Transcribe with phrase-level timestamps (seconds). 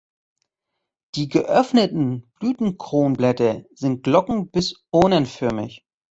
[1.13, 5.85] Die geöffneten Blütenkronblätter sind glocken- bis urnenförmig.